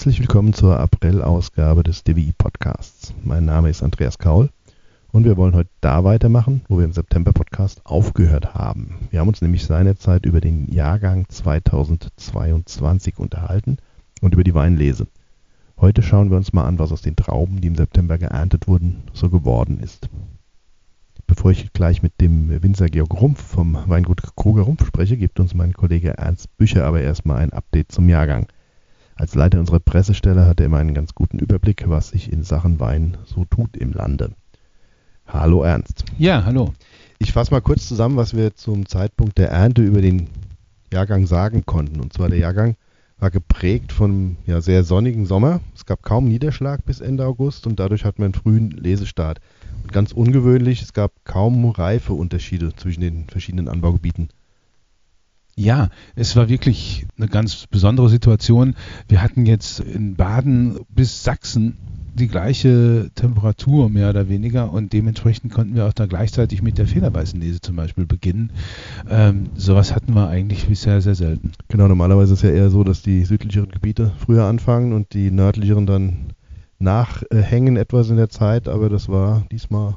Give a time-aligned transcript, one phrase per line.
[0.00, 3.12] Herzlich willkommen zur April-Ausgabe des DWI Podcasts.
[3.22, 4.48] Mein Name ist Andreas Kaul
[5.12, 8.94] und wir wollen heute da weitermachen, wo wir im September-Podcast aufgehört haben.
[9.10, 13.76] Wir haben uns nämlich seinerzeit über den Jahrgang 2022 unterhalten
[14.22, 15.06] und über die Weinlese.
[15.78, 19.02] Heute schauen wir uns mal an, was aus den Trauben, die im September geerntet wurden,
[19.12, 20.08] so geworden ist.
[21.26, 25.52] Bevor ich gleich mit dem Winzer Georg Rumpf vom Weingut Kruger Rumpf spreche, gibt uns
[25.52, 28.46] mein Kollege Ernst Bücher aber erstmal ein Update zum Jahrgang.
[29.20, 32.80] Als Leiter unserer Pressestelle hat er immer einen ganz guten Überblick, was sich in Sachen
[32.80, 34.32] Wein so tut im Lande.
[35.26, 36.06] Hallo Ernst.
[36.16, 36.72] Ja, hallo.
[37.18, 40.28] Ich fasse mal kurz zusammen, was wir zum Zeitpunkt der Ernte über den
[40.90, 42.00] Jahrgang sagen konnten.
[42.00, 42.76] Und zwar der Jahrgang
[43.18, 45.60] war geprägt von ja, sehr sonnigen Sommer.
[45.76, 49.42] Es gab kaum Niederschlag bis Ende August und dadurch hatten wir einen frühen Lesestart.
[49.82, 54.30] Und ganz ungewöhnlich, es gab kaum Reifeunterschiede zwischen den verschiedenen Anbaugebieten.
[55.60, 58.74] Ja, es war wirklich eine ganz besondere Situation.
[59.08, 61.76] Wir hatten jetzt in Baden bis Sachsen
[62.14, 66.86] die gleiche Temperatur mehr oder weniger und dementsprechend konnten wir auch da gleichzeitig mit der
[66.86, 68.52] Federweißenlese zum Beispiel beginnen.
[69.10, 71.52] Ähm, sowas hatten wir eigentlich bisher sehr selten.
[71.68, 75.30] Genau, normalerweise ist es ja eher so, dass die südlicheren Gebiete früher anfangen und die
[75.30, 76.32] nördlicheren dann
[76.78, 79.94] nachhängen etwas in der Zeit, aber das war diesmal,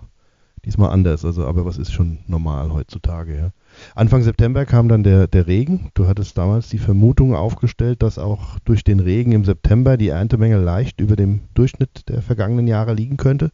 [0.65, 1.23] diesmal anders.
[1.23, 3.51] Also, aber was ist schon normal heutzutage, ja.
[3.95, 5.89] Anfang September kam dann der, der Regen.
[5.93, 10.57] Du hattest damals die Vermutung aufgestellt, dass auch durch den Regen im September die Erntemenge
[10.57, 13.51] leicht über dem Durchschnitt der vergangenen Jahre liegen könnte.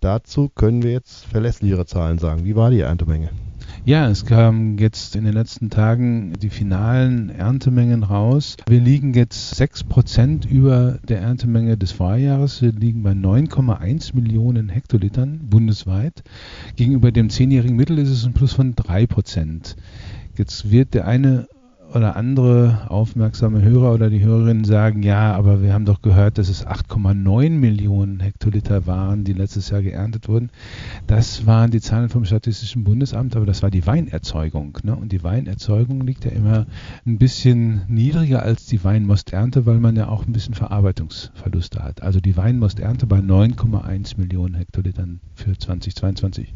[0.00, 2.44] Dazu können wir jetzt verlässlichere Zahlen sagen.
[2.44, 3.28] Wie war die Erntemenge?
[3.86, 8.58] Ja, es kamen jetzt in den letzten Tagen die finalen Erntemengen raus.
[8.68, 12.60] Wir liegen jetzt 6% über der Erntemenge des Vorjahres.
[12.60, 16.22] Wir liegen bei 9,1 Millionen Hektolitern bundesweit.
[16.76, 19.76] Gegenüber dem zehnjährigen Mittel ist es ein Plus von 3%.
[20.36, 21.48] Jetzt wird der eine
[21.94, 26.48] oder andere aufmerksame Hörer oder die Hörerinnen sagen, ja, aber wir haben doch gehört, dass
[26.48, 30.50] es 8,9 Millionen Hektoliter waren, die letztes Jahr geerntet wurden.
[31.06, 34.78] Das waren die Zahlen vom Statistischen Bundesamt, aber das war die Weinerzeugung.
[34.84, 34.94] Ne?
[34.94, 36.66] Und die Weinerzeugung liegt ja immer
[37.06, 42.02] ein bisschen niedriger als die Weinmosternte, weil man ja auch ein bisschen Verarbeitungsverluste hat.
[42.02, 46.54] Also die Weinmosternte bei 9,1 Millionen Hektolitern für 2022.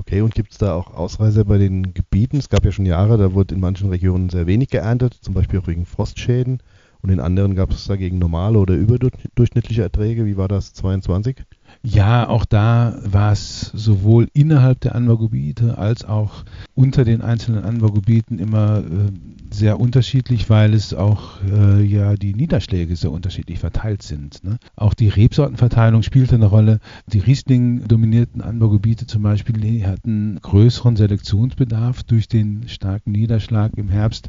[0.00, 2.38] Okay, und gibt es da auch Ausreißer bei den Gebieten?
[2.38, 5.60] Es gab ja schon Jahre, da wurde in manchen Regionen sehr wenig geerntet, zum Beispiel
[5.60, 6.62] auch wegen Frostschäden.
[7.02, 10.24] Und in anderen gab es dagegen normale oder überdurchschnittliche Erträge.
[10.24, 11.44] Wie war das 22?
[11.82, 18.38] Ja, auch da war es sowohl innerhalb der Anbaugebiete als auch unter den einzelnen Anbaugebieten
[18.38, 19.10] immer äh,
[19.50, 24.44] sehr unterschiedlich, weil es auch äh, ja die Niederschläge sehr unterschiedlich verteilt sind.
[24.44, 24.58] Ne?
[24.76, 26.80] Auch die Rebsortenverteilung spielte eine Rolle.
[27.06, 34.28] Die Riesling-dominierten Anbaugebiete zum Beispiel hatten größeren Selektionsbedarf durch den starken Niederschlag im Herbst.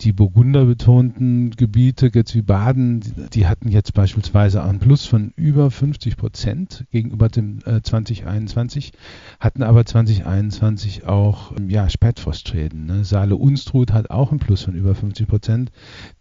[0.00, 3.02] Die Burgunder-betonten Gebiete, jetzt wie Baden,
[3.34, 8.92] die hatten jetzt beispielsweise einen Plus von über 50 Prozent gegenüber dem äh, 2021,
[9.40, 12.86] hatten aber 2021 auch ja, Spätfrostschäden.
[12.86, 13.04] Ne?
[13.04, 15.72] Saale-Unstrut hat auch einen Plus von über 50 Prozent.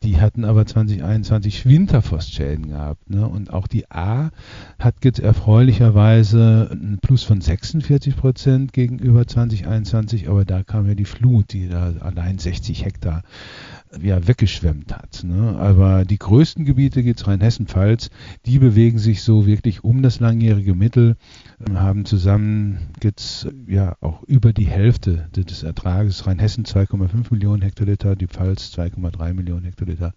[0.04, 3.10] Die hatten aber 2021 Winterfrostschäden gehabt.
[3.10, 3.28] Ne?
[3.28, 4.32] Und auch die A
[4.80, 11.06] hat jetzt erfreulicherweise einen Plus von 46 Prozent gegenüber 2021, aber da kam ja die
[11.06, 13.24] Flut, die da allein 60 Hektar
[14.02, 15.24] ja, weggeschwemmt hat.
[15.24, 15.56] Ne?
[15.58, 18.10] Aber die größten Gebiete, jetzt Rheinhessen-Pfalz,
[18.46, 21.18] die bewegen sich so wirklich um das langjährige Mittel,
[21.74, 26.26] haben zusammen jetzt ja auch über die Hälfte des Ertrages.
[26.26, 30.14] Rheinhessen 2,5 Millionen Hektoliter, die Pfalz 2,3 Millionen Hektoliter.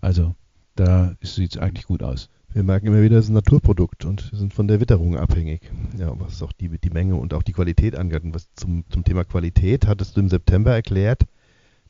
[0.00, 0.34] Also
[0.74, 2.30] da sieht es eigentlich gut aus.
[2.52, 5.70] Wir merken immer wieder, es ist ein Naturprodukt und wir sind von der Witterung abhängig.
[5.98, 8.22] Ja, was auch die, die Menge und auch die Qualität angeht.
[8.22, 11.24] Und was zum, zum Thema Qualität hattest du im September erklärt,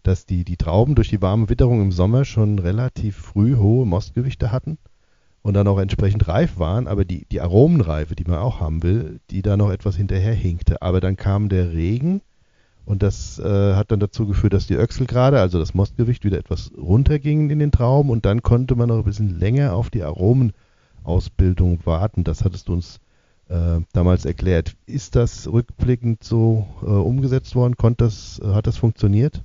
[0.02, 4.52] dass die, die Trauben durch die warme Witterung im Sommer schon relativ früh hohe Mostgewichte
[4.52, 4.78] hatten
[5.44, 9.20] und dann auch entsprechend reif waren, aber die, die Aromenreife, die man auch haben will,
[9.30, 10.80] die da noch etwas hinterherhinkte.
[10.80, 12.22] Aber dann kam der Regen
[12.86, 16.72] und das äh, hat dann dazu geführt, dass die Öchselgrade, also das Mostgewicht, wieder etwas
[16.78, 21.80] runterging in den Trauben und dann konnte man noch ein bisschen länger auf die Aromenausbildung
[21.84, 22.24] warten.
[22.24, 23.00] Das hattest du uns
[23.50, 24.74] äh, damals erklärt.
[24.86, 27.76] Ist das rückblickend so äh, umgesetzt worden?
[27.76, 29.42] Konnte das, äh, hat das funktioniert?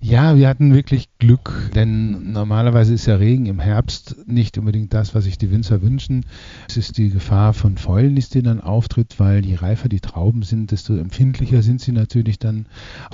[0.00, 5.14] Ja, wir hatten wirklich Glück, denn normalerweise ist ja Regen im Herbst nicht unbedingt das,
[5.14, 6.26] was sich die Winzer wünschen.
[6.68, 10.72] Es ist die Gefahr von Fäulnis, die dann auftritt, weil je reifer die Trauben sind,
[10.72, 12.66] desto empfindlicher sind sie natürlich dann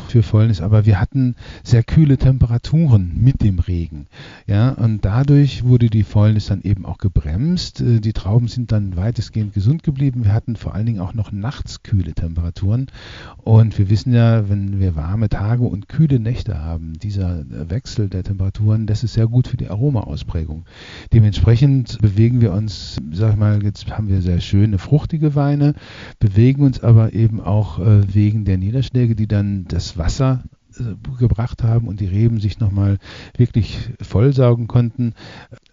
[0.09, 0.61] für Fäulnis.
[0.61, 4.09] Aber wir hatten sehr kühle Temperaturen mit dem Regen.
[4.49, 7.81] Ja, und dadurch wurde die Fäulnis dann eben auch gebremst.
[7.87, 10.25] Die Trauben sind dann weitestgehend gesund geblieben.
[10.25, 12.89] Wir hatten vor allen Dingen auch noch nachts kühle Temperaturen.
[13.37, 18.09] Und wir wissen ja, wenn wir warme Tage und kühle Nächte Lichte haben, dieser Wechsel
[18.09, 20.65] der Temperaturen, das ist sehr gut für die Aromaausprägung.
[21.13, 25.75] Dementsprechend bewegen wir uns, sag ich mal, jetzt haben wir sehr schöne fruchtige Weine,
[26.19, 30.45] bewegen uns aber eben auch äh, wegen der Niederschläge, die dann das Wasser
[30.79, 32.97] äh, gebracht haben und die Reben sich nochmal
[33.37, 35.15] wirklich vollsaugen konnten,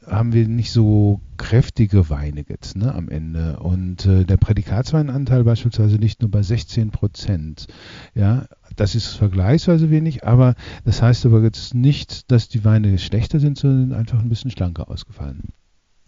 [0.06, 3.60] haben wir nicht so kräftige Weine jetzt ne, am Ende.
[3.60, 7.68] Und äh, der Prädikatsweinanteil beispielsweise liegt nur bei 16 Prozent.
[8.16, 8.46] Ja,
[8.78, 13.58] das ist vergleichsweise wenig, aber das heißt aber jetzt nicht, dass die Weine schlechter sind,
[13.58, 15.50] sondern einfach ein bisschen schlanker ausgefallen.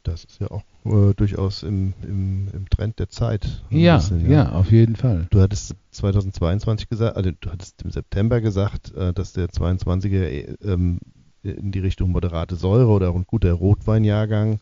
[0.04, 3.64] Das ist ja auch äh, durchaus im, im, im, Trend der Zeit.
[3.70, 5.28] Ja, bisschen, ja, ja, auf jeden Fall.
[5.30, 10.56] Du hattest 2022 gesagt, also du hattest im September gesagt, äh, dass der 22er äh,
[10.64, 11.00] ähm,
[11.44, 14.60] in die Richtung moderate Säure oder ein guter Rotweinjahrgang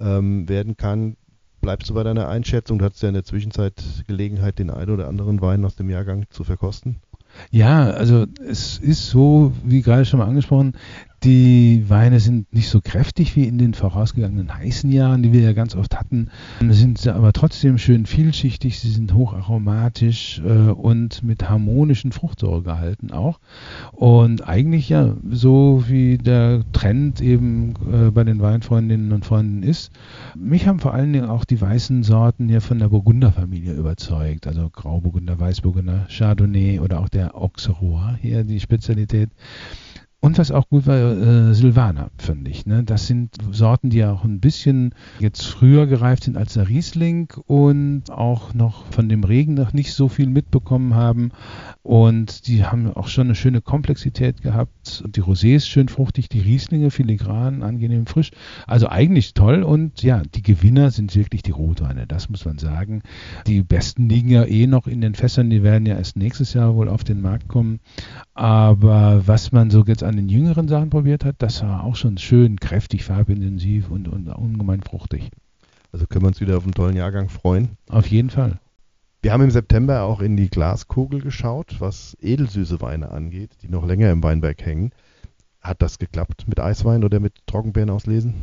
[0.00, 1.16] ähm, werden kann.
[1.60, 2.78] Bleibst du bei deiner Einschätzung?
[2.78, 6.26] Du hattest ja in der Zwischenzeit Gelegenheit, den einen oder anderen Wein aus dem Jahrgang
[6.30, 6.96] zu verkosten.
[7.50, 10.74] Ja, also es ist so, wie gerade schon mal angesprochen,
[11.24, 15.52] die Weine sind nicht so kräftig wie in den vorausgegangenen heißen Jahren, die wir ja
[15.52, 16.28] ganz oft hatten,
[16.60, 23.40] sind sie aber trotzdem schön vielschichtig, sie sind hocharomatisch äh, und mit harmonischen Fruchtsäuregehalten auch.
[23.92, 29.90] Und eigentlich ja, so wie der Trend eben äh, bei den Weinfreundinnen und Freunden ist.
[30.36, 34.70] Mich haben vor allen Dingen auch die weißen Sorten hier von der Burgunderfamilie überzeugt, also
[34.70, 39.30] Grauburgunder, Weißburgunder, Chardonnay oder auch der Auxerrois hier, die Spezialität.
[40.20, 42.66] Und was auch gut war, äh, Silvaner, finde ich.
[42.66, 42.82] Ne?
[42.82, 47.32] Das sind Sorten, die ja auch ein bisschen jetzt früher gereift sind als der Riesling
[47.46, 51.30] und auch noch von dem Regen noch nicht so viel mitbekommen haben.
[51.84, 55.04] Und die haben auch schon eine schöne Komplexität gehabt.
[55.06, 58.32] Die Rosé ist schön fruchtig, die Rieslinge filigran, angenehm frisch.
[58.66, 59.62] Also eigentlich toll.
[59.62, 63.02] Und ja, die Gewinner sind wirklich die Rotweine, das muss man sagen.
[63.46, 66.74] Die besten liegen ja eh noch in den Fässern, die werden ja erst nächstes Jahr
[66.74, 67.78] wohl auf den Markt kommen.
[68.34, 72.18] Aber was man so jetzt an den jüngeren Sachen probiert hat, das war auch schon
[72.18, 75.30] schön kräftig, farbintensiv und, und ungemein fruchtig.
[75.92, 77.70] Also können wir uns wieder auf einen tollen Jahrgang freuen.
[77.88, 78.58] Auf jeden Fall.
[79.20, 83.86] Wir haben im September auch in die Glaskugel geschaut, was edelsüße Weine angeht, die noch
[83.86, 84.92] länger im Weinberg hängen.
[85.60, 88.34] Hat das geklappt mit Eiswein oder mit Trockenbeeren auslesen?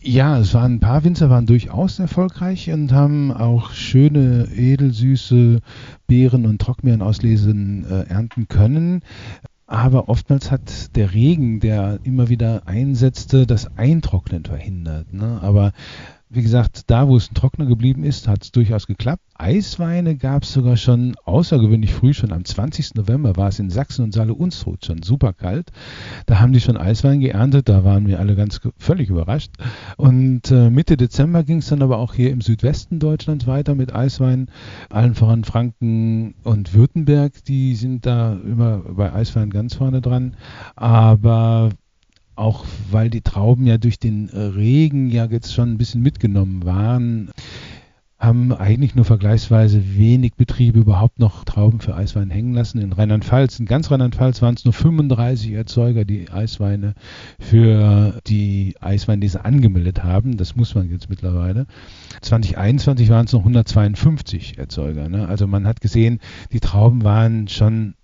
[0.00, 5.60] Ja, es waren ein paar Winzer waren durchaus erfolgreich und haben auch schöne edelsüße
[6.06, 9.02] Beeren und Trockenbeeren auslesen äh, ernten können.
[9.70, 15.12] Aber oftmals hat der Regen, der immer wieder einsetzte, das Eintrocknen verhindert.
[15.12, 15.38] Ne?
[15.42, 15.72] Aber
[16.32, 19.22] wie gesagt, da wo es ein Trockner geblieben ist, hat es durchaus geklappt.
[19.34, 22.94] Eisweine gab es sogar schon außergewöhnlich früh, schon am 20.
[22.94, 25.72] November war es in Sachsen und Saale Unstrut schon super kalt.
[26.26, 29.50] Da haben die schon Eiswein geerntet, da waren wir alle ganz völlig überrascht.
[29.96, 33.92] Und äh, Mitte Dezember ging es dann aber auch hier im Südwesten Deutschlands weiter mit
[33.92, 34.50] Eiswein,
[34.88, 40.36] allen voran Franken und Württemberg, die sind da immer bei Eiswein ganz vorne dran.
[40.76, 41.70] Aber
[42.36, 46.64] auch weil die Trauben ja durch den äh, Regen ja jetzt schon ein bisschen mitgenommen
[46.64, 47.30] waren,
[48.20, 52.78] haben eigentlich nur vergleichsweise wenig Betriebe überhaupt noch Trauben für Eiswein hängen lassen.
[52.78, 56.94] In Rheinland-Pfalz, in ganz Rheinland-Pfalz waren es nur 35 Erzeuger, die Eisweine
[57.38, 60.36] für die Eisweinlese angemeldet haben.
[60.36, 61.66] Das muss man jetzt mittlerweile.
[62.20, 65.08] 2021 waren es noch 152 Erzeuger.
[65.08, 65.26] Ne?
[65.26, 66.20] Also man hat gesehen,
[66.52, 67.94] die Trauben waren schon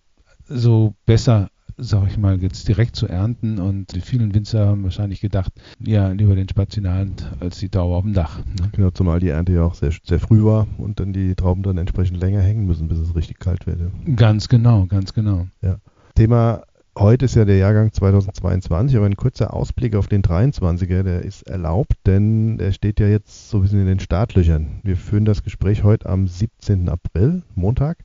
[0.48, 3.58] so besser sag ich mal, jetzt direkt zu ernten.
[3.58, 7.58] Und die vielen Winzer haben wahrscheinlich gedacht, ja, lieber den Spatz in der Hand als
[7.58, 8.38] die Dauer auf dem Dach.
[8.38, 8.70] Ne?
[8.72, 11.78] Genau, zumal die Ernte ja auch sehr, sehr früh war und dann die Trauben dann
[11.78, 13.78] entsprechend länger hängen müssen, bis es richtig kalt wird.
[14.16, 15.46] Ganz genau, ganz genau.
[15.62, 15.76] Ja.
[16.14, 16.62] Thema
[16.98, 21.42] Heute ist ja der Jahrgang 2022, aber ein kurzer Ausblick auf den 23er, der ist
[21.42, 24.80] erlaubt, denn er steht ja jetzt so ein bisschen in den Startlöchern.
[24.82, 26.88] Wir führen das Gespräch heute am 17.
[26.88, 27.98] April, Montag.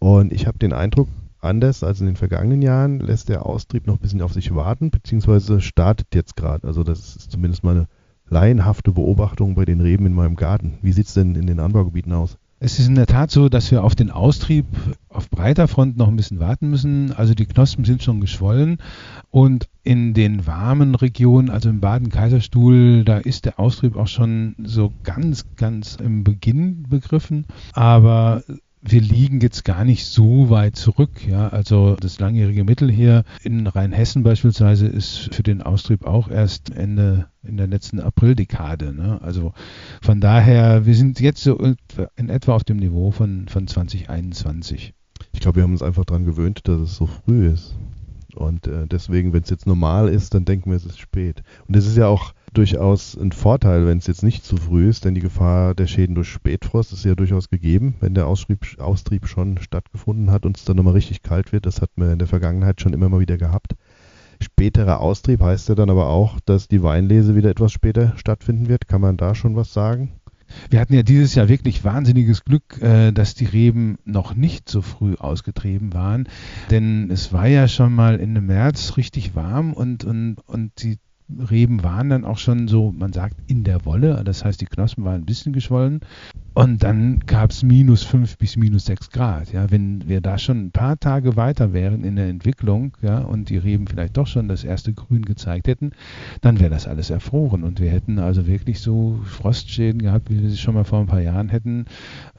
[0.00, 1.06] Und ich habe den Eindruck,
[1.46, 4.90] anders als in den vergangenen Jahren lässt der Austrieb noch ein bisschen auf sich warten,
[4.90, 6.66] beziehungsweise startet jetzt gerade.
[6.66, 7.86] Also das ist zumindest meine
[8.28, 10.78] laienhafte Beobachtung bei den Reben in meinem Garten.
[10.82, 12.38] Wie sieht es denn in den Anbaugebieten aus?
[12.58, 14.64] Es ist in der Tat so, dass wir auf den Austrieb
[15.10, 17.12] auf breiter Front noch ein bisschen warten müssen.
[17.12, 18.78] Also die Knospen sind schon geschwollen
[19.30, 24.90] und in den warmen Regionen, also im Baden-Kaiserstuhl, da ist der Austrieb auch schon so
[25.02, 27.44] ganz, ganz im Beginn begriffen.
[27.74, 28.42] Aber
[28.82, 31.26] wir liegen jetzt gar nicht so weit zurück.
[31.26, 31.48] Ja?
[31.48, 37.28] Also das langjährige Mittel hier in Rheinhessen beispielsweise ist für den Austrieb auch erst Ende
[37.42, 38.94] in der letzten Aprildekade.
[38.94, 39.20] Ne?
[39.22, 39.52] Also
[40.02, 41.58] von daher, wir sind jetzt so
[42.16, 44.94] in etwa auf dem Niveau von, von 2021.
[45.32, 47.74] Ich glaube, wir haben uns einfach daran gewöhnt, dass es so früh ist.
[48.34, 51.42] Und äh, deswegen, wenn es jetzt normal ist, dann denken wir, es ist spät.
[51.66, 55.04] Und es ist ja auch durchaus ein Vorteil, wenn es jetzt nicht zu früh ist,
[55.04, 59.26] denn die Gefahr der Schäden durch Spätfrost ist ja durchaus gegeben, wenn der Austrieb, Austrieb
[59.26, 61.66] schon stattgefunden hat und es dann nochmal richtig kalt wird.
[61.66, 63.74] Das hat man in der Vergangenheit schon immer mal wieder gehabt.
[64.40, 68.88] Späterer Austrieb heißt ja dann aber auch, dass die Weinlese wieder etwas später stattfinden wird.
[68.88, 70.12] Kann man da schon was sagen?
[70.70, 74.80] Wir hatten ja dieses Jahr wirklich wahnsinniges Glück, äh, dass die Reben noch nicht so
[74.80, 76.28] früh ausgetrieben waren,
[76.70, 80.98] denn es war ja schon mal Ende März richtig warm und, und, und die
[81.50, 84.22] Reben waren dann auch schon so, man sagt, in der Wolle.
[84.24, 86.00] Das heißt, die Knospen waren ein bisschen geschwollen.
[86.54, 89.52] Und dann gab es minus 5 bis minus 6 Grad.
[89.52, 93.50] Ja, wenn wir da schon ein paar Tage weiter wären in der Entwicklung, ja, und
[93.50, 95.90] die Reben vielleicht doch schon das erste Grün gezeigt hätten,
[96.40, 97.62] dann wäre das alles erfroren.
[97.62, 101.06] Und wir hätten also wirklich so Frostschäden gehabt, wie wir sie schon mal vor ein
[101.06, 101.86] paar Jahren hätten,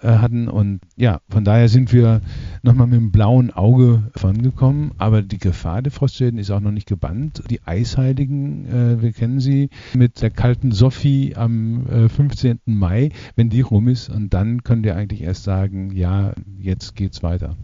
[0.01, 0.48] äh, hatten.
[0.48, 2.22] Und ja, von daher sind wir
[2.63, 4.91] nochmal mit dem blauen Auge vorangekommen.
[4.98, 7.44] Aber die Gefahr der Frostschäden ist auch noch nicht gebannt.
[7.51, 12.60] Die Eisheiligen, äh, wir kennen sie mit der kalten Sophie am äh, 15.
[12.66, 17.24] Mai, wenn die rum ist, und dann könnt ihr eigentlich erst sagen, ja, jetzt geht's
[17.24, 17.56] weiter.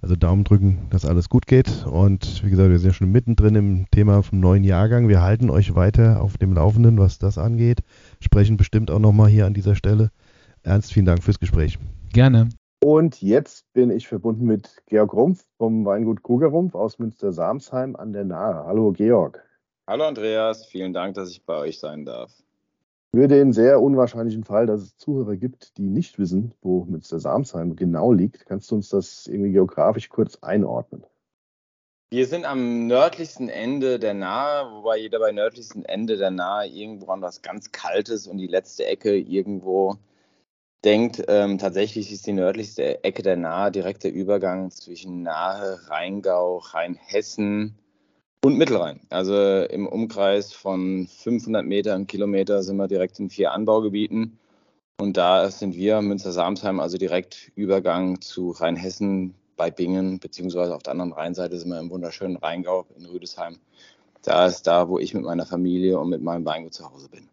[0.00, 1.86] Also Daumen drücken, dass alles gut geht.
[1.86, 5.08] Und wie gesagt, wir sind ja schon mittendrin im Thema vom neuen Jahrgang.
[5.08, 7.80] Wir halten euch weiter auf dem Laufenden, was das angeht.
[8.20, 10.10] Sprechen bestimmt auch nochmal hier an dieser Stelle.
[10.62, 11.78] Ernst, vielen Dank fürs Gespräch.
[12.12, 12.48] Gerne.
[12.84, 18.24] Und jetzt bin ich verbunden mit Georg Rumpf vom Weingut Kugerumpf aus Münster-Samsheim an der
[18.24, 18.64] Nahe.
[18.66, 19.40] Hallo Georg.
[19.84, 22.32] Hallo Andreas, vielen Dank, dass ich bei euch sein darf.
[23.14, 28.12] Für den sehr unwahrscheinlichen Fall, dass es Zuhörer gibt, die nicht wissen, wo Münster-Samsheim genau
[28.12, 31.04] liegt, kannst du uns das irgendwie geografisch kurz einordnen?
[32.10, 37.10] Wir sind am nördlichsten Ende der Nahe, wobei jeder bei nördlichsten Ende der Nahe irgendwo
[37.10, 39.96] an was ganz Kaltes und die letzte Ecke irgendwo
[40.84, 41.24] denkt.
[41.26, 47.78] Ähm, tatsächlich ist die nördlichste Ecke der Nahe direkt der Übergang zwischen Nahe, Rheingau, Rheinhessen,
[48.44, 49.00] und Mittelrhein.
[49.08, 54.38] Also im Umkreis von 500 Metern, Kilometer sind wir direkt in vier Anbaugebieten.
[55.00, 60.92] Und da sind wir, Münster-Samsheim, also direkt Übergang zu Rheinhessen bei Bingen, beziehungsweise auf der
[60.92, 63.58] anderen Rheinseite sind wir im wunderschönen Rheingau in Rüdesheim.
[64.22, 67.28] Da ist da, wo ich mit meiner Familie und mit meinem Weingut zu Hause bin.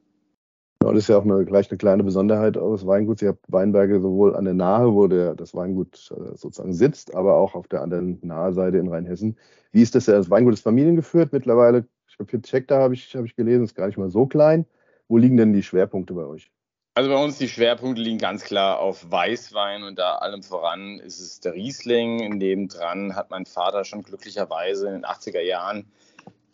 [0.94, 3.22] Das ist ja auch eine, gleich eine kleine Besonderheit eures Weinguts.
[3.22, 7.36] Ihr habt Weinberge sowohl an der Nahe, wo der, das Weingut äh, sozusagen sitzt, aber
[7.36, 9.38] auch auf der anderen Naheseite in Rheinhessen.
[9.72, 10.06] Wie ist das?
[10.06, 11.86] Das Weingut ist familiengeführt mittlerweile.
[12.08, 14.66] Ich glaube, 40 Hektar habe ich, hab ich gelesen, ist gar nicht mal so klein.
[15.08, 16.52] Wo liegen denn die Schwerpunkte bei euch?
[16.96, 21.20] Also bei uns die Schwerpunkte liegen ganz klar auf Weißwein und da allem voran ist
[21.20, 22.38] es der Riesling.
[22.38, 25.86] Nebendran hat mein Vater schon glücklicherweise in den 80er Jahren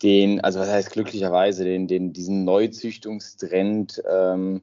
[0.06, 4.62] den, also was heißt glücklicherweise, den, den, diesen Neuzüchtungstrend ähm,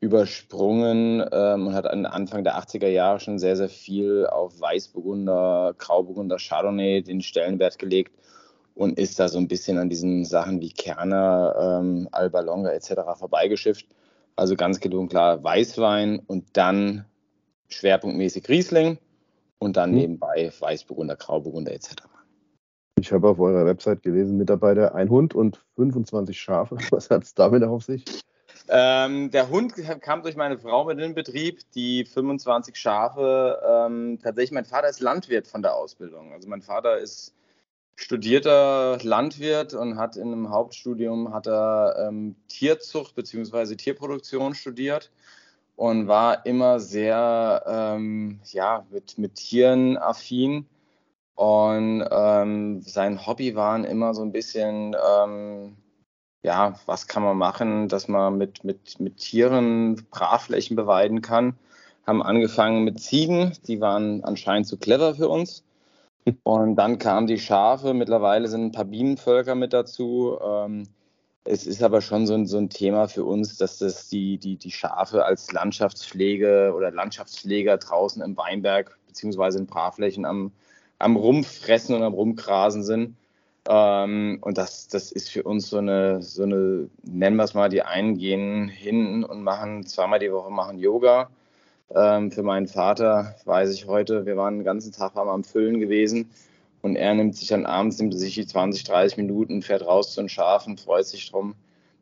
[0.00, 5.74] übersprungen ähm, und hat an Anfang der 80er Jahre schon sehr, sehr viel auf Weißburgunder,
[5.78, 8.12] Grauburgunder, Chardonnay den Stellenwert gelegt
[8.74, 12.92] und ist da so ein bisschen an diesen Sachen wie Kerner, ähm, Alba Longa etc.
[13.18, 13.86] vorbeigeschifft.
[14.36, 17.06] Also ganz gelungen klar Weißwein und dann
[17.68, 18.98] schwerpunktmäßig Riesling
[19.58, 19.96] und dann mhm.
[19.96, 22.11] nebenbei Weißburgunder, Grauburgunder etc.
[23.00, 26.76] Ich habe auf eurer Website gelesen, Mitarbeiter, ein Hund und 25 Schafe.
[26.90, 28.04] Was hat es damit auf sich?
[28.68, 33.60] Ähm, der Hund kam durch meine Frau mit in den Betrieb, die 25 Schafe.
[33.66, 36.32] Ähm, tatsächlich, mein Vater ist Landwirt von der Ausbildung.
[36.32, 37.34] Also mein Vater ist
[37.96, 43.74] studierter Landwirt und hat in einem Hauptstudium hat er ähm, Tierzucht bzw.
[43.76, 45.10] Tierproduktion studiert
[45.76, 50.66] und war immer sehr ähm, ja, mit, mit Tieren affin
[51.34, 55.76] und ähm, sein Hobby waren immer so ein bisschen, ähm,
[56.42, 61.56] ja, was kann man machen, dass man mit, mit, mit Tieren Brachflächen beweiden kann.
[62.06, 65.64] Haben angefangen mit Ziegen, die waren anscheinend zu clever für uns.
[66.44, 70.38] Und dann kamen die Schafe, mittlerweile sind ein paar Bienenvölker mit dazu.
[70.44, 70.84] Ähm,
[71.44, 74.56] es ist aber schon so ein, so ein Thema für uns, dass das die, die,
[74.56, 80.52] die Schafe als Landschaftspflege oder Landschaftspfleger draußen im Weinberg beziehungsweise in Brachflächen am,
[81.02, 83.16] am Rumfressen und am Rumgrasen sind.
[83.68, 87.68] Ähm, und das, das ist für uns so eine, so eine, nennen wir es mal,
[87.68, 91.30] die einen gehen hin und machen zweimal die Woche machen Yoga.
[91.94, 96.30] Ähm, für meinen Vater weiß ich heute, wir waren den ganzen Tag am Füllen gewesen
[96.80, 100.20] und er nimmt sich dann abends, nimmt sich die 20, 30 Minuten, fährt raus zu
[100.20, 101.54] den Schafen, freut sich drum,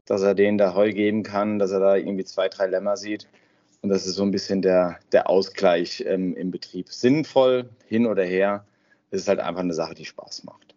[0.07, 3.29] dass er denen da Heu geben kann, dass er da irgendwie zwei, drei Lämmer sieht.
[3.83, 6.89] Und das ist so ein bisschen der, der Ausgleich ähm, im Betrieb.
[6.91, 8.65] Sinnvoll, hin oder her,
[9.11, 10.75] es ist halt einfach eine Sache, die Spaß macht.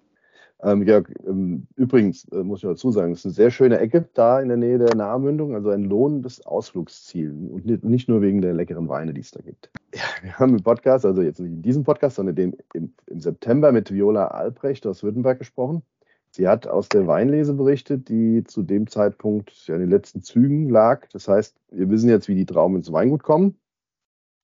[0.63, 4.07] Ähm, ja, ähm, übrigens äh, muss ich dazu sagen, es ist eine sehr schöne Ecke
[4.13, 8.41] da in der Nähe der Nahmündung, also ein lohnendes Ausflugsziel und nicht, nicht, nur wegen
[8.41, 9.69] der leckeren Weine, die es da gibt.
[9.95, 13.19] Ja, wir haben im Podcast, also jetzt nicht in diesem Podcast, sondern den im, im
[13.19, 15.83] September mit Viola Albrecht aus Württemberg gesprochen.
[16.31, 20.67] Sie hat aus der Weinlese berichtet, die zu dem Zeitpunkt ja in den letzten Zügen
[20.67, 21.07] lag.
[21.09, 23.59] Das heißt, wir wissen jetzt, wie die Trauben ins Weingut kommen.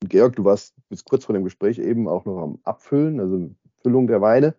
[0.03, 3.49] Und Georg, du warst bis kurz vor dem Gespräch eben auch noch am Abfüllen, also
[3.81, 4.55] Füllung der Weine.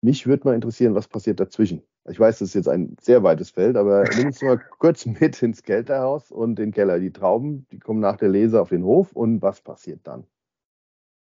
[0.00, 1.82] Mich würde mal interessieren, was passiert dazwischen.
[2.08, 5.42] Ich weiß, das ist jetzt ein sehr weites Feld, aber nimm uns mal kurz mit
[5.42, 6.98] ins Kälterhaus und den Keller.
[6.98, 10.24] Die Trauben, die kommen nach der Lese auf den Hof und was passiert dann?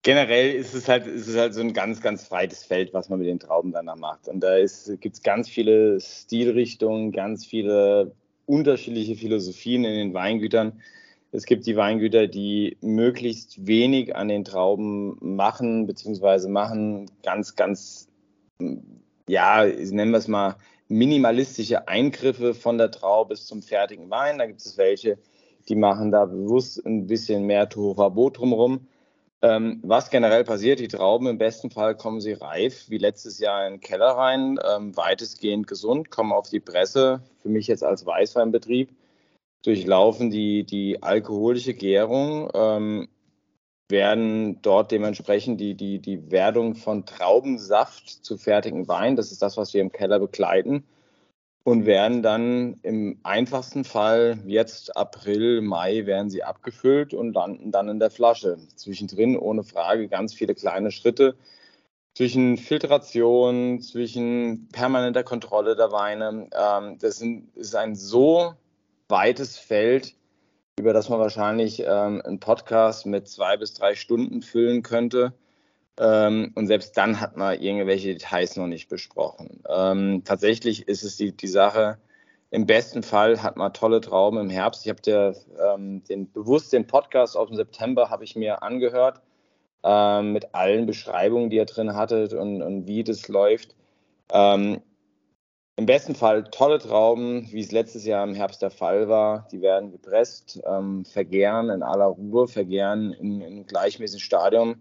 [0.01, 3.19] Generell ist es halt, ist es halt so ein ganz, ganz breites Feld, was man
[3.19, 4.29] mit den Trauben danach macht.
[4.29, 10.81] Und da gibt es ganz viele Stilrichtungen, ganz viele unterschiedliche Philosophien in den Weingütern.
[11.31, 18.07] Es gibt die Weingüter, die möglichst wenig an den Trauben machen, beziehungsweise machen ganz, ganz,
[19.27, 20.55] ja, nennen wir es mal,
[20.87, 24.39] minimalistische Eingriffe von der Traube bis zum fertigen Wein.
[24.39, 25.19] Da gibt es welche,
[25.67, 28.87] die machen da bewusst ein bisschen mehr Tohuwabo drumherum.
[29.41, 33.67] Ähm, was generell passiert, die Trauben im besten Fall kommen sie reif, wie letztes Jahr
[33.67, 38.05] in den Keller rein, ähm, weitestgehend gesund, kommen auf die Presse, für mich jetzt als
[38.05, 38.89] Weißweinbetrieb
[39.63, 43.09] durchlaufen die, die alkoholische Gärung, ähm,
[43.89, 49.57] werden dort dementsprechend die, die, die Werdung von Traubensaft zu fertigen Wein, das ist das,
[49.57, 50.83] was wir im Keller begleiten,
[51.63, 57.89] und werden dann im einfachsten Fall jetzt April, Mai werden sie abgefüllt und landen dann
[57.89, 58.57] in der Flasche.
[58.75, 61.35] Zwischendrin ohne Frage ganz viele kleine Schritte
[62.15, 66.49] zwischen Filtration, zwischen permanenter Kontrolle der Weine.
[66.53, 68.55] Ähm, das sind, ist ein so
[69.09, 70.15] weites Feld,
[70.79, 75.33] über das man wahrscheinlich ähm, einen Podcast mit zwei bis drei Stunden füllen könnte.
[75.99, 79.61] Ähm, und selbst dann hat man irgendwelche Details noch nicht besprochen.
[79.67, 81.97] Ähm, tatsächlich ist es die, die Sache,
[82.51, 84.85] im besten Fall hat man tolle Trauben im Herbst.
[84.85, 85.35] Ich habe
[85.73, 89.21] ähm, den bewusst den Podcast aus dem September habe ich mir angehört
[89.83, 93.75] ähm, mit allen Beschreibungen, die ihr drin hattet und, und wie das läuft.
[94.31, 94.81] Ähm,
[95.79, 99.47] im besten Fall tolle Trauben, wie es letztes Jahr im Herbst der Fall war.
[99.49, 104.75] Die werden gepresst, ähm, vergären in aller Ruhe, vergären in, in gleichmäßigem Stadium.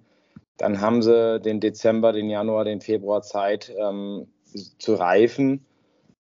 [0.56, 4.26] Dann haben sie den Dezember, den Januar, den Februar Zeit ähm,
[4.78, 5.64] zu reifen.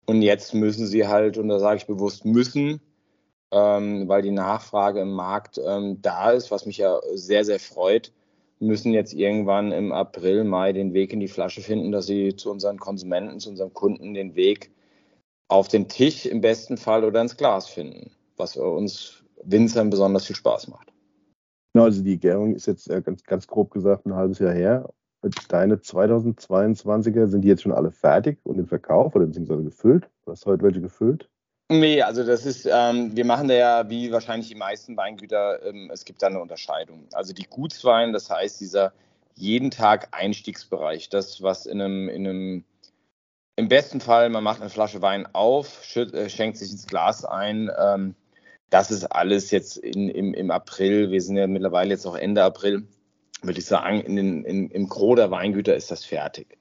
[0.08, 2.82] Und jetzt müssen sie halt, und da sage ich bewusst müssen,
[3.52, 8.12] ähm, weil die Nachfrage im Markt ähm, da ist, was mich ja sehr, sehr freut,
[8.60, 12.52] müssen jetzt irgendwann im April, Mai den Weg in die Flasche finden, dass sie zu
[12.52, 14.72] unseren Konsumenten, zu unseren Kunden den Weg
[15.48, 20.36] auf den Tisch im besten Fall oder ins Glas finden, was uns Winzern besonders viel
[20.36, 20.92] Spaß macht.
[21.74, 24.90] Genau, also die Gärung ist jetzt ganz, ganz grob gesagt ein halbes Jahr her.
[25.50, 30.10] Deine 2022er, sind die jetzt schon alle fertig und im Verkauf oder beziehungsweise gefüllt?
[30.24, 31.30] Du hast heute welche gefüllt?
[31.70, 35.90] Nee, also das ist, ähm, wir machen da ja wie wahrscheinlich die meisten Weingüter, ähm,
[35.92, 37.08] es gibt da eine Unterscheidung.
[37.14, 38.94] Also die Gutswein, das heißt dieser
[39.34, 42.66] jeden Tag Einstiegsbereich, das was in einem, in einem,
[43.56, 47.72] im besten Fall, man macht eine Flasche Wein auf, äh, schenkt sich ins Glas ein,
[47.80, 48.16] ähm,
[48.70, 52.44] das ist alles jetzt in, im, im April, wir sind ja mittlerweile jetzt auch Ende
[52.44, 52.88] April,
[53.42, 56.60] würde ich sagen, in den, in, im Gros der Weingüter ist das fertig.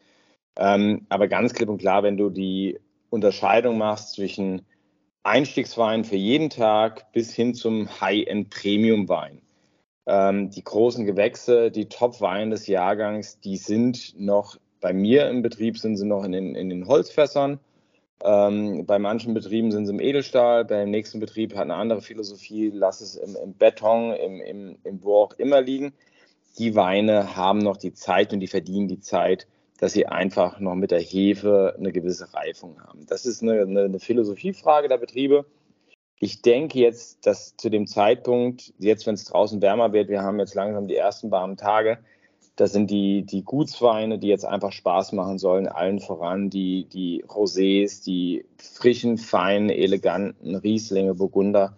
[0.57, 4.65] Ähm, aber ganz klipp und klar, wenn du die Unterscheidung machst zwischen
[5.25, 9.41] Einstiegswein für jeden Tag bis hin zum High-End-Premium-Wein.
[10.07, 15.79] Ähm, die großen Gewächse, die Top-Weine des Jahrgangs, die sind noch bei mir im Betrieb,
[15.79, 17.59] sind sie noch in den, in den Holzfässern.
[18.23, 22.71] Ähm, bei manchen Betrieben sind sie im Edelstahl, beim nächsten Betrieb hat eine andere Philosophie,
[22.73, 25.95] lass es im, im Beton, im, im, im wo auch immer liegen.
[26.59, 29.47] Die Weine haben noch die Zeit und die verdienen die Zeit,
[29.79, 33.07] dass sie einfach noch mit der Hefe eine gewisse Reifung haben.
[33.07, 35.47] Das ist eine, eine, Philosophiefrage der Betriebe.
[36.21, 40.39] Ich denke jetzt, dass zu dem Zeitpunkt, jetzt wenn es draußen wärmer wird, wir haben
[40.39, 41.99] jetzt langsam die ersten warmen Tage,
[42.57, 47.25] das sind die, die Gutsweine, die jetzt einfach Spaß machen sollen, allen voran die, die
[47.25, 51.77] Rosés, die frischen, feinen, eleganten Rieslinge, Burgunder.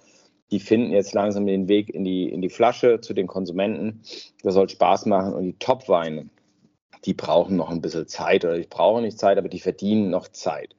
[0.51, 4.03] Die finden jetzt langsam den Weg in die, in die Flasche zu den Konsumenten.
[4.43, 5.33] Das soll Spaß machen.
[5.33, 6.29] Und die Top-Weine,
[7.07, 10.29] die brauchen noch ein bisschen Zeit oder die brauchen nicht Zeit, aber die verdienen noch
[10.29, 10.75] Zeit.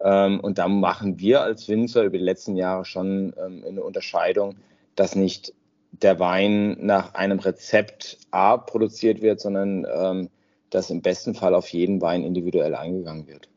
[0.00, 4.56] Ähm, und da machen wir als Winzer über die letzten Jahre schon ähm, eine Unterscheidung,
[4.96, 5.54] dass nicht
[5.92, 10.30] der Wein nach einem Rezept A produziert wird, sondern ähm,
[10.70, 13.48] dass im besten Fall auf jeden Wein individuell eingegangen wird.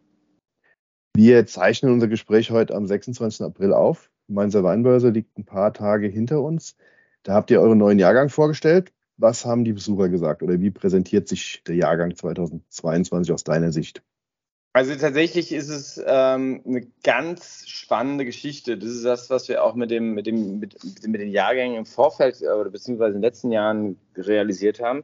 [1.16, 3.46] Wir zeichnen unser Gespräch heute am 26.
[3.46, 4.10] April auf.
[4.28, 6.76] Mainzer Weinbörse liegt ein paar Tage hinter uns.
[7.22, 8.92] Da habt ihr euren neuen Jahrgang vorgestellt.
[9.18, 14.04] Was haben die Besucher gesagt oder wie präsentiert sich der Jahrgang 2022 aus deiner Sicht?
[14.76, 18.76] Also tatsächlich ist es ähm, eine ganz spannende Geschichte.
[18.76, 21.86] Das ist das, was wir auch mit, dem, mit, dem, mit, mit den Jahrgängen im
[21.86, 25.04] Vorfeld oder beziehungsweise in den letzten Jahren realisiert haben.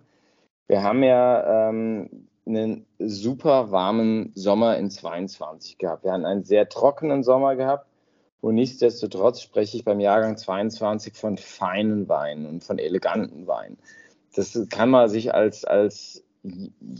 [0.68, 6.04] Wir haben ja ähm, einen super warmen Sommer in 22 gehabt.
[6.04, 7.86] Wir hatten einen sehr trockenen Sommer gehabt
[8.42, 13.78] und nichtsdestotrotz spreche ich beim Jahrgang 22 von feinen Weinen und von eleganten Weinen.
[14.36, 16.24] Das kann man sich als, als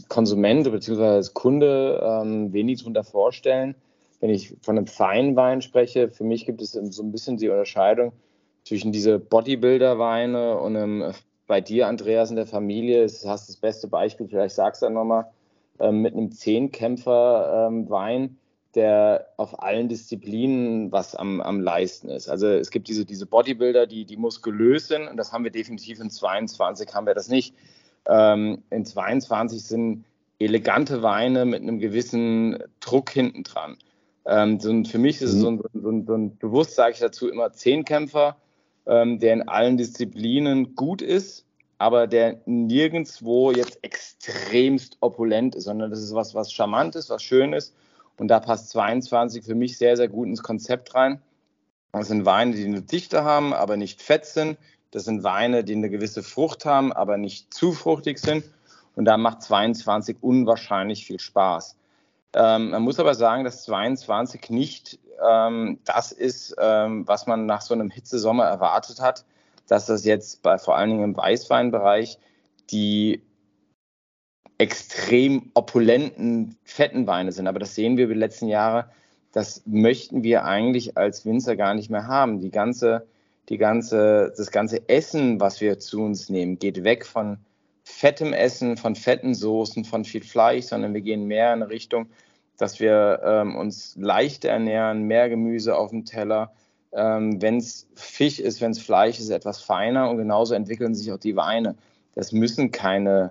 [0.08, 1.02] Konsument bzw.
[1.02, 3.74] als Kunde ähm, wenig darunter vorstellen.
[4.20, 7.48] Wenn ich von einem feinen Wein spreche, für mich gibt es so ein bisschen die
[7.48, 8.12] Unterscheidung
[8.64, 11.14] zwischen diese Bodybuilder-Weine und einem,
[11.46, 14.94] bei dir, Andreas, in der Familie, das hast das beste Beispiel, vielleicht sagst du dann
[14.94, 15.26] nochmal,
[15.78, 18.36] ähm, mit einem Zehnkämpfer-Wein, ähm,
[18.74, 22.28] der auf allen Disziplinen was am, am leisten ist.
[22.28, 26.00] Also es gibt diese, diese Bodybuilder, die, die muskulös sind und das haben wir definitiv
[26.00, 27.54] in 22, haben wir das nicht.
[28.08, 30.04] Ähm, in 22 sind
[30.38, 33.76] elegante Weine mit einem gewissen Druck hinten dran.
[34.26, 37.28] Ähm, für mich ist es so ein, so ein, so ein bewusst sage ich dazu
[37.28, 38.36] immer Zehnkämpfer,
[38.86, 41.44] ähm, der in allen Disziplinen gut ist,
[41.78, 47.22] aber der nirgendwo jetzt extremst opulent ist, sondern das ist was, was charmant ist, was
[47.22, 47.74] schön ist
[48.20, 51.22] und da passt 22 für mich sehr, sehr gut ins Konzept rein.
[51.92, 54.58] Das sind Weine, die eine Dichte haben, aber nicht fett sind.
[54.90, 58.44] Das sind Weine, die eine gewisse Frucht haben, aber nicht zu fruchtig sind.
[58.94, 61.76] Und da macht 22 unwahrscheinlich viel Spaß.
[62.34, 67.62] Ähm, man muss aber sagen, dass 22 nicht ähm, das ist, ähm, was man nach
[67.62, 69.24] so einem Hitzesommer erwartet hat,
[69.66, 72.18] dass das jetzt bei, vor allen Dingen im Weißweinbereich
[72.70, 73.22] die
[74.60, 77.46] extrem opulenten, fetten Weine sind.
[77.46, 78.90] Aber das sehen wir über die letzten Jahre.
[79.32, 82.40] Das möchten wir eigentlich als Winzer gar nicht mehr haben.
[82.40, 83.06] Die ganze,
[83.48, 87.38] die ganze, das ganze Essen, was wir zu uns nehmen, geht weg von
[87.84, 92.10] fettem Essen, von fetten Soßen, von viel Fleisch, sondern wir gehen mehr in Richtung,
[92.58, 96.52] dass wir ähm, uns leichter ernähren, mehr Gemüse auf dem Teller.
[96.92, 101.10] Ähm, wenn es Fisch ist, wenn es Fleisch ist, etwas feiner und genauso entwickeln sich
[101.12, 101.76] auch die Weine.
[102.14, 103.30] Das müssen keine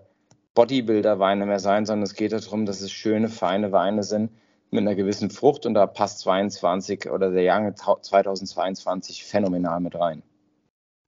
[0.60, 4.30] Bodybuilder-Weine mehr sein, sondern es geht darum, dass es schöne, feine Weine sind
[4.72, 10.22] mit einer gewissen Frucht und da passt 22 oder der Jahrgang 2022 phänomenal mit rein.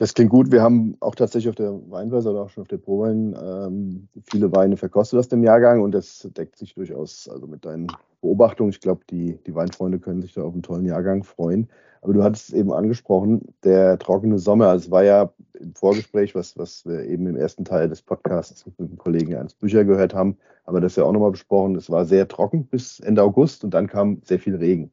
[0.02, 0.52] Das klingt gut.
[0.52, 4.52] Wir haben auch tatsächlich auf der Weinbörse oder auch schon auf der Prowein ähm, viele
[4.52, 7.86] Weine verkostet aus dem Jahrgang und das deckt sich durchaus also mit deinen
[8.20, 8.72] Beobachtungen.
[8.72, 11.70] Ich glaube, die, die Weinfreunde können sich da auf einen tollen Jahrgang freuen.
[12.02, 14.70] Aber du hattest eben angesprochen, der trockene Sommer.
[14.70, 18.66] Also es war ja im Vorgespräch, was, was wir eben im ersten Teil des Podcasts
[18.66, 20.36] mit dem Kollegen Ernst Bücher gehört haben,
[20.66, 21.76] aber das ja auch nochmal besprochen.
[21.76, 24.90] Es war sehr trocken bis Ende August und dann kam sehr viel Regen.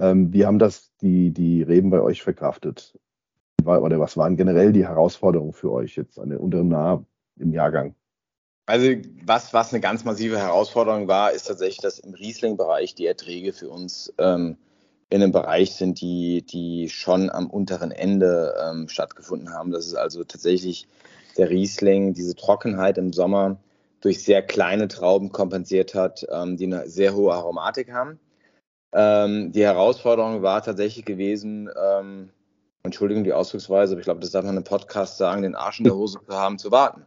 [0.00, 2.98] Ähm, wie haben das die, die Reben bei euch verkraftet?
[3.66, 7.04] Oder was waren generell die Herausforderungen für euch jetzt an der unteren Nahe
[7.38, 7.94] im Jahrgang?
[8.66, 8.88] Also
[9.24, 13.68] was, was eine ganz massive Herausforderung war, ist tatsächlich, dass im Riesling-Bereich die Erträge für
[13.68, 14.56] uns ähm,
[15.10, 19.70] in einem Bereich sind, die, die schon am unteren Ende ähm, stattgefunden haben.
[19.70, 20.88] Das ist also tatsächlich
[21.36, 23.58] der Riesling, diese Trockenheit im Sommer
[24.00, 28.18] durch sehr kleine Trauben kompensiert hat, ähm, die eine sehr hohe Aromatik haben.
[28.92, 32.30] Ähm, die Herausforderung war tatsächlich gewesen, ähm,
[32.84, 35.84] Entschuldigung die Ausdrucksweise, aber ich glaube, das darf man im Podcast sagen, den Arsch in
[35.84, 37.06] der Hose zu haben, zu warten.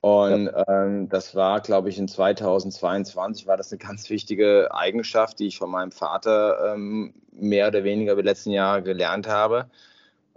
[0.00, 5.46] Und ähm, das war, glaube ich, in 2022 war das eine ganz wichtige Eigenschaft, die
[5.46, 9.70] ich von meinem Vater ähm, mehr oder weniger über die letzten Jahre gelernt habe.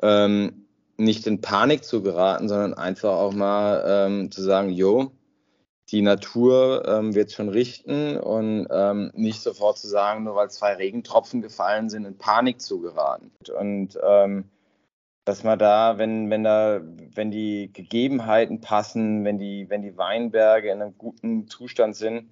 [0.02, 0.66] Ähm,
[0.98, 5.12] nicht in Panik zu geraten, sondern einfach auch mal ähm, zu sagen, jo,
[5.89, 10.73] die Natur ähm, wird schon richten und ähm, nicht sofort zu sagen, nur weil zwei
[10.73, 13.32] Regentropfen gefallen sind, in Panik zu geraten.
[13.58, 14.50] Und ähm,
[15.23, 16.82] dass man da, wenn, wenn da,
[17.13, 22.30] wenn die Gegebenheiten passen, wenn die, wenn die Weinberge in einem guten Zustand sind,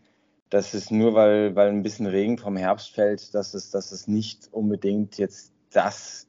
[0.50, 4.08] dass es nur weil, weil ein bisschen Regen vom Herbst fällt, dass es, dass es
[4.08, 6.28] nicht unbedingt jetzt das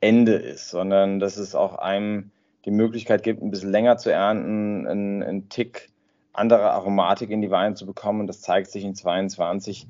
[0.00, 2.30] Ende ist, sondern dass es auch einem
[2.64, 5.88] die Möglichkeit gibt, ein bisschen länger zu ernten, einen Tick
[6.32, 8.20] andere Aromatik in die Weine zu bekommen.
[8.20, 9.86] Und das zeigt sich in 22,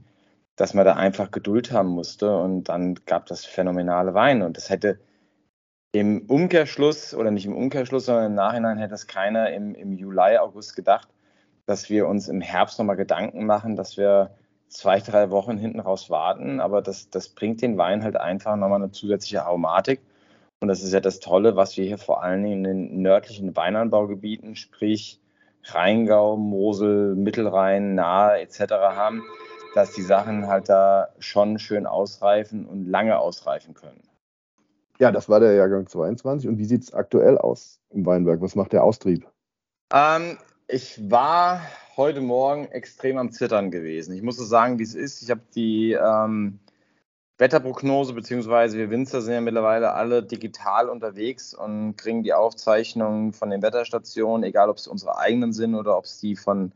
[0.57, 2.37] dass man da einfach Geduld haben musste.
[2.37, 4.47] Und dann gab das phänomenale Weine.
[4.47, 4.99] Und das hätte
[5.93, 10.37] im Umkehrschluss, oder nicht im Umkehrschluss, sondern im Nachhinein hätte das keiner im, im Juli,
[10.39, 11.09] August gedacht,
[11.67, 14.35] dass wir uns im Herbst nochmal Gedanken machen, dass wir
[14.69, 16.61] zwei, drei Wochen hinten raus warten.
[16.61, 20.01] Aber das, das bringt den Wein halt einfach nochmal eine zusätzliche Aromatik.
[20.61, 23.55] Und das ist ja das Tolle, was wir hier vor allen Dingen in den nördlichen
[23.57, 25.21] Weinanbaugebieten, sprich
[25.75, 28.61] Rheingau, Mosel, Mittelrhein, Nahe etc.
[28.73, 29.23] haben,
[29.75, 34.03] dass die Sachen halt da schon schön ausreifen und lange ausreifen können.
[34.99, 36.49] Ja, das war der Jahrgang 22.
[36.49, 38.41] Und wie sieht es aktuell aus im Weinberg?
[38.41, 39.27] Was macht der Austrieb?
[39.93, 41.63] Ähm, ich war
[41.97, 44.15] heute Morgen extrem am Zittern gewesen.
[44.15, 45.23] Ich muss so sagen, wie es ist.
[45.23, 46.59] Ich habe die ähm,
[47.39, 53.51] Wetterprognose, beziehungsweise wir Winzer sind ja mittlerweile alle digital unterwegs und kriegen die Aufzeichnungen von
[53.51, 56.73] den Wetterstationen, egal ob es unsere eigenen sind oder ob es die von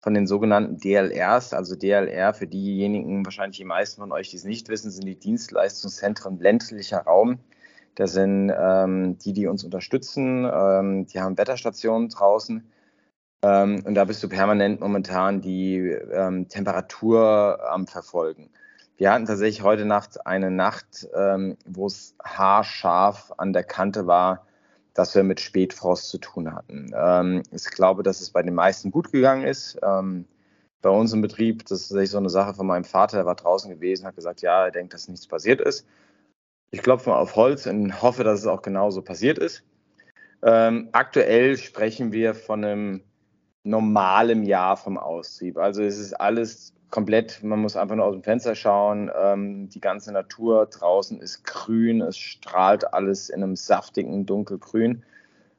[0.00, 4.44] von den sogenannten DLRs, also DLR für diejenigen, wahrscheinlich die meisten von euch, die es
[4.44, 7.38] nicht wissen, sind die Dienstleistungszentren ländlicher Raum.
[7.96, 10.48] Das sind ähm, die, die uns unterstützen.
[10.50, 12.64] Ähm, die haben Wetterstationen draußen.
[13.42, 18.50] Ähm, und da bist du permanent momentan die ähm, Temperatur am Verfolgen.
[19.00, 24.46] Wir hatten tatsächlich heute Nacht eine Nacht, ähm, wo es haarscharf an der Kante war,
[24.92, 26.92] dass wir mit Spätfrost zu tun hatten.
[26.94, 29.78] Ähm, ich glaube, dass es bei den meisten gut gegangen ist.
[29.82, 30.26] Ähm,
[30.82, 33.36] bei uns im Betrieb, das ist tatsächlich so eine Sache von meinem Vater, der war
[33.36, 35.86] draußen gewesen, hat gesagt, ja, er denkt, dass nichts passiert ist.
[36.70, 39.62] Ich klopfe mal auf Holz und hoffe, dass es auch genauso passiert ist.
[40.42, 43.02] Ähm, aktuell sprechen wir von einem
[43.64, 45.56] normalen Jahr vom Austrieb.
[45.56, 49.10] Also es ist alles komplett, man muss einfach nur aus dem Fenster schauen.
[49.16, 55.04] Ähm, die ganze Natur draußen ist grün, es strahlt alles in einem saftigen Dunkelgrün,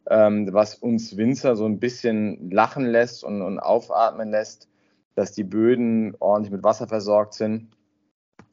[0.09, 4.67] ähm, was uns Winzer so ein bisschen lachen lässt und, und aufatmen lässt,
[5.15, 7.69] dass die Böden ordentlich mit Wasser versorgt sind.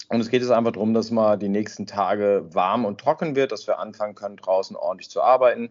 [0.09, 3.53] Und es geht jetzt einfach darum, dass mal die nächsten Tage warm und trocken wird,
[3.53, 5.71] dass wir anfangen können, draußen ordentlich zu arbeiten.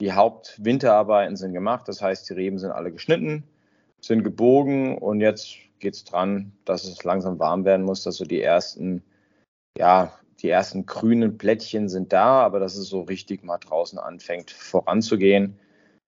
[0.00, 3.44] Die Hauptwinterarbeiten sind gemacht, das heißt, die Reben sind alle geschnitten,
[4.00, 8.24] sind gebogen und jetzt geht es dran, dass es langsam warm werden muss, dass so
[8.24, 9.02] die ersten,
[9.78, 14.50] ja, die ersten grünen Plättchen sind da, aber dass es so richtig mal draußen anfängt
[14.50, 15.58] voranzugehen.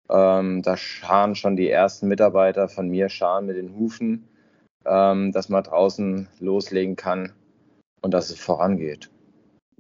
[0.10, 4.28] Ähm, da scharen schon die ersten Mitarbeiter von mir scharen mit den Hufen,
[4.86, 7.34] ähm, dass man draußen loslegen kann
[8.02, 9.10] und dass es vorangeht.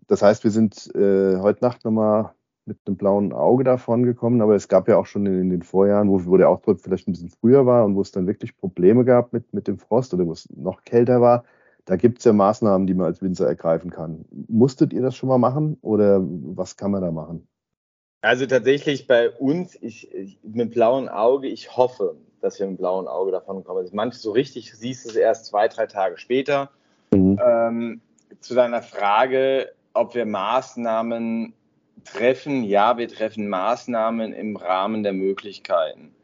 [0.07, 2.33] Das heißt, wir sind äh, heute Nacht nochmal
[2.65, 5.61] mit einem blauen Auge davon gekommen, aber es gab ja auch schon in, in den
[5.61, 8.57] Vorjahren, wo, wo der Ausdruck vielleicht ein bisschen früher war und wo es dann wirklich
[8.57, 11.43] Probleme gab mit, mit dem Frost oder wo es noch kälter war.
[11.85, 14.25] Da gibt es ja Maßnahmen, die man als Winzer ergreifen kann.
[14.47, 17.47] Musstet ihr das schon mal machen oder was kann man da machen?
[18.21, 23.07] Also tatsächlich bei uns, ich, ich mit blauen Auge, ich hoffe, dass wir mit blauen
[23.07, 23.79] Auge davon kommen.
[23.79, 26.71] Also manchmal so richtig siehst du es erst zwei, drei Tage später.
[27.11, 27.39] Mhm.
[27.45, 28.01] Ähm,
[28.39, 31.53] zu deiner Frage, ob wir Maßnahmen
[32.05, 36.15] treffen, ja, wir treffen Maßnahmen im Rahmen der Möglichkeiten.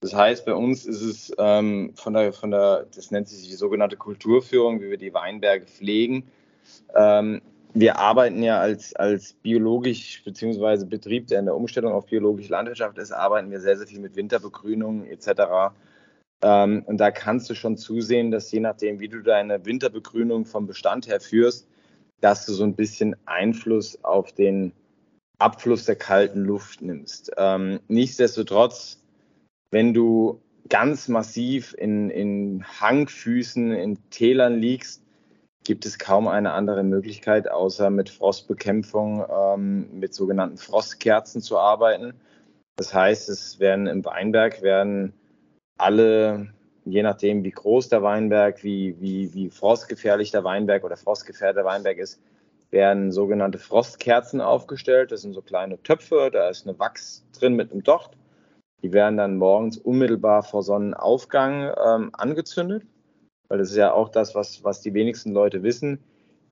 [0.00, 3.54] Das heißt, bei uns ist es ähm, von, der, von der, das nennt sich die
[3.54, 6.24] sogenannte Kulturführung, wie wir die Weinberge pflegen.
[6.94, 7.40] Ähm,
[7.72, 12.98] wir arbeiten ja als, als biologisch beziehungsweise Betrieb, der in der Umstellung auf biologische Landwirtschaft
[12.98, 15.74] ist, arbeiten wir sehr, sehr viel mit Winterbegrünung etc.
[16.42, 20.66] Ähm, und da kannst du schon zusehen, dass je nachdem, wie du deine Winterbegrünung vom
[20.66, 21.66] Bestand her führst,
[22.20, 24.72] dass du so ein bisschen Einfluss auf den
[25.38, 27.32] Abfluss der kalten Luft nimmst.
[27.36, 29.02] Ähm, nichtsdestotrotz,
[29.70, 35.02] wenn du ganz massiv in, in Hangfüßen, in Tälern liegst,
[35.64, 42.14] gibt es kaum eine andere Möglichkeit, außer mit Frostbekämpfung, ähm, mit sogenannten Frostkerzen zu arbeiten.
[42.76, 45.14] Das heißt, es werden im Weinberg werden
[45.78, 46.52] alle,
[46.84, 51.98] je nachdem wie groß der Weinberg, wie, wie, wie frostgefährlich der Weinberg oder frostgefährdeter Weinberg
[51.98, 52.20] ist,
[52.74, 55.12] werden sogenannte Frostkerzen aufgestellt.
[55.12, 58.18] Das sind so kleine Töpfe, da ist eine Wachs drin mit einem Docht.
[58.82, 62.82] Die werden dann morgens unmittelbar vor Sonnenaufgang ähm, angezündet,
[63.48, 66.00] weil das ist ja auch das, was, was die wenigsten Leute wissen.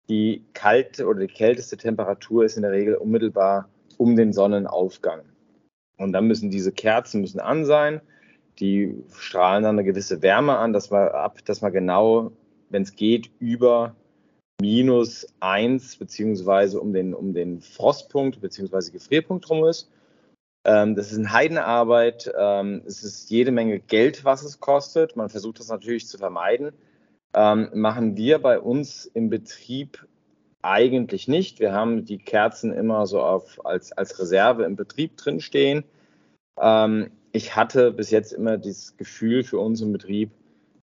[0.08, 5.22] Die kalte oder die kälteste Temperatur ist in der Regel unmittelbar um den Sonnenaufgang.
[5.98, 8.00] Und dann müssen diese Kerzen müssen an sein.
[8.60, 12.30] Die strahlen dann eine gewisse Wärme an, dass man ab, dass man genau,
[12.70, 13.96] wenn es geht, über
[14.62, 19.90] minus 1 beziehungsweise um den, um den Frostpunkt beziehungsweise Gefrierpunkt rum ist.
[20.64, 22.32] Ähm, das ist eine Heidenarbeit.
[22.38, 25.16] Ähm, es ist jede Menge Geld, was es kostet.
[25.16, 26.72] Man versucht das natürlich zu vermeiden.
[27.34, 30.06] Ähm, machen wir bei uns im Betrieb
[30.62, 31.58] eigentlich nicht.
[31.58, 35.82] Wir haben die Kerzen immer so auf, als, als Reserve im Betrieb drin stehen.
[36.60, 40.30] Ähm, ich hatte bis jetzt immer das Gefühl für uns im Betrieb,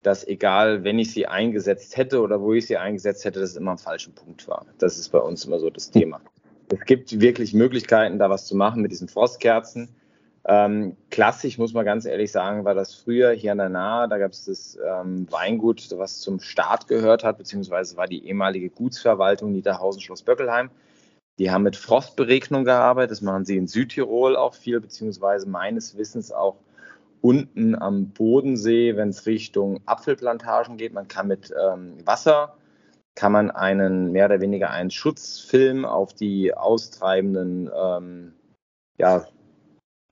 [0.08, 3.56] dass egal, wenn ich sie eingesetzt hätte oder wo ich sie eingesetzt hätte, dass es
[3.58, 4.66] immer am falschen Punkt war.
[4.78, 6.22] Das ist bei uns immer so das Thema.
[6.72, 9.90] Es gibt wirklich Möglichkeiten, da was zu machen mit diesen Frostkerzen.
[10.46, 14.08] Ähm, klassisch, muss man ganz ehrlich sagen, war das früher hier an der Nahe.
[14.08, 18.70] Da gab es das ähm, Weingut, was zum Staat gehört hat, beziehungsweise war die ehemalige
[18.70, 20.70] Gutsverwaltung Niederhausen Schloss Böckelheim.
[21.38, 23.12] Die haben mit Frostberegnung gearbeitet.
[23.12, 26.56] Das machen sie in Südtirol auch viel, beziehungsweise meines Wissens auch
[27.28, 30.94] unten am Bodensee, wenn es Richtung Apfelplantagen geht.
[30.94, 32.56] Man kann mit ähm, Wasser,
[33.16, 38.34] kann man einen mehr oder weniger einen Schutzfilm auf die austreibenden, ähm,
[38.98, 39.28] ja,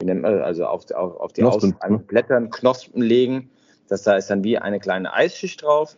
[0.01, 1.71] wie nennt man, also auf, auf, auf die Knospen.
[1.71, 3.49] austreibenden Blättern Knospen legen.
[3.87, 5.97] Das da ist dann wie eine kleine Eisschicht drauf.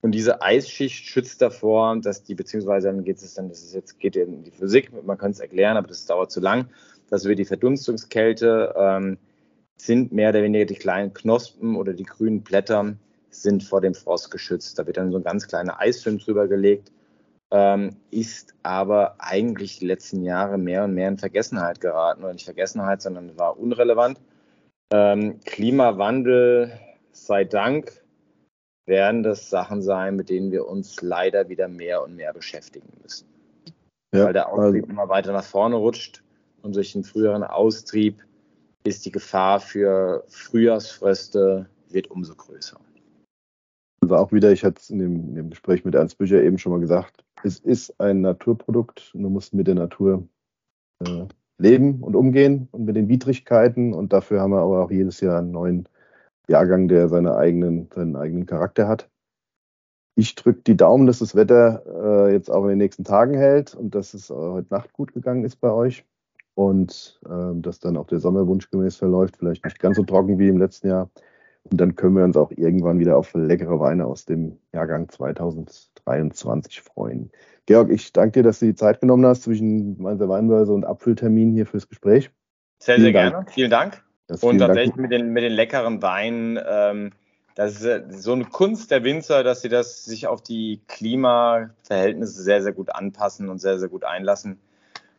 [0.00, 4.00] Und diese Eisschicht schützt davor, dass die, beziehungsweise dann geht es dann, das ist jetzt,
[4.00, 6.70] geht in die Physik, man kann es erklären, aber das dauert zu lang,
[7.10, 9.18] dass wir die Verdunstungskälte ähm,
[9.82, 12.94] sind mehr oder weniger die kleinen Knospen oder die grünen Blätter
[13.30, 14.78] sind vor dem Frost geschützt.
[14.78, 16.92] Da wird dann so ein ganz kleiner Eisfilm drüber gelegt,
[17.50, 22.22] ähm, ist aber eigentlich die letzten Jahre mehr und mehr in Vergessenheit geraten.
[22.22, 24.20] Oder nicht Vergessenheit, sondern war unrelevant.
[24.92, 26.78] Ähm, Klimawandel
[27.10, 28.04] sei Dank
[28.86, 33.26] werden das Sachen sein, mit denen wir uns leider wieder mehr und mehr beschäftigen müssen.
[34.14, 36.22] Ja, Weil der Austrieb also, immer weiter nach vorne rutscht
[36.62, 38.22] und durch den früheren Austrieb
[38.84, 42.80] ist die Gefahr für Frühjahrsfröste wird umso größer.
[44.00, 46.58] Also auch wieder, ich hatte es in dem, in dem, Gespräch mit Ernst Bücher eben
[46.58, 50.26] schon mal gesagt, es ist ein Naturprodukt du musst mit der Natur
[51.04, 51.26] äh,
[51.58, 55.38] leben und umgehen und mit den Widrigkeiten und dafür haben wir aber auch jedes Jahr
[55.38, 55.88] einen neuen
[56.48, 59.08] Jahrgang, der seine eigenen, seinen eigenen Charakter hat.
[60.16, 63.74] Ich drücke die Daumen, dass das Wetter äh, jetzt auch in den nächsten Tagen hält
[63.74, 66.04] und dass es äh, heute Nacht gut gegangen ist bei euch
[66.54, 70.48] und äh, dass dann auch der Sommer wunschgemäß verläuft, vielleicht nicht ganz so trocken wie
[70.48, 71.10] im letzten Jahr.
[71.70, 76.80] Und dann können wir uns auch irgendwann wieder auf leckere Weine aus dem Jahrgang 2023
[76.80, 77.30] freuen.
[77.66, 81.52] Georg, ich danke dir, dass du die Zeit genommen hast zwischen Mainzer Weinbörse und Apfeltermin
[81.52, 82.30] hier fürs Gespräch.
[82.80, 83.46] Sehr, sehr gerne.
[83.50, 84.02] Vielen Dank.
[84.26, 87.10] Das und tatsächlich mit den, mit den leckeren Weinen, ähm,
[87.54, 92.62] das ist so eine Kunst der Winzer, dass sie das sich auf die Klimaverhältnisse sehr,
[92.62, 94.58] sehr gut anpassen und sehr, sehr gut einlassen.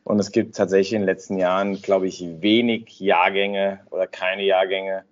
[0.03, 5.05] Und es gibt tatsächlich in den letzten Jahren, glaube ich, wenig Jahrgänge oder keine Jahrgänge,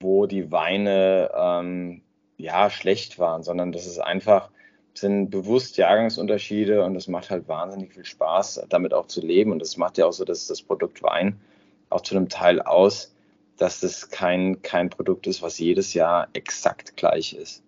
[0.00, 2.02] wo die Weine ähm,
[2.36, 4.50] ja schlecht waren, sondern das ist einfach
[4.98, 9.52] sind bewusst Jahrgangsunterschiede und das macht halt wahnsinnig viel Spaß, damit auch zu leben.
[9.52, 11.40] Und das macht ja auch so, dass das Produkt Wein
[11.90, 13.14] auch zu einem Teil aus,
[13.56, 17.62] dass das kein, kein Produkt ist, was jedes Jahr exakt gleich ist.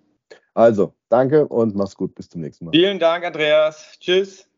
[0.54, 2.14] Also, danke und mach's gut.
[2.14, 2.72] Bis zum nächsten Mal.
[2.72, 3.96] Vielen Dank, Andreas.
[4.00, 4.49] Tschüss.